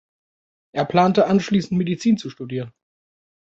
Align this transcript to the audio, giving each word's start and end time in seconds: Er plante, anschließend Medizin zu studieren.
Er 0.71 0.85
plante, 0.85 1.27
anschließend 1.27 1.77
Medizin 1.77 2.17
zu 2.17 2.31
studieren. 2.31 2.73